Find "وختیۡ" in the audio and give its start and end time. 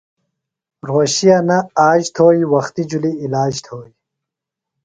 2.53-2.87